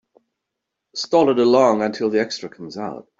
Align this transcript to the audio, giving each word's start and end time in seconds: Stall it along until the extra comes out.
Stall 0.95 1.29
it 1.29 1.37
along 1.37 1.83
until 1.83 2.09
the 2.09 2.19
extra 2.21 2.49
comes 2.49 2.75
out. 2.75 3.07